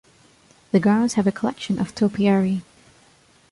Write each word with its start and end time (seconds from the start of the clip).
The 0.71 0.79
grounds 0.79 1.13
have 1.13 1.27
a 1.27 1.31
collection 1.31 1.77
of 1.77 1.93
topiary. 1.93 2.63